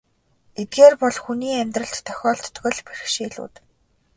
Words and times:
Эдгээр 0.61 0.93
бол 1.01 1.17
хүний 1.23 1.55
амьдралд 1.61 1.99
тохиолддог 2.07 2.65
л 2.75 2.81
бэрхшээлүүд. 2.85 3.53